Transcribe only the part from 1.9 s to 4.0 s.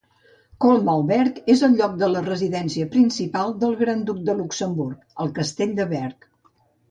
de la residència principal del